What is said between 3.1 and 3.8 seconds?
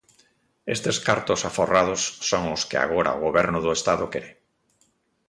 o Goberno do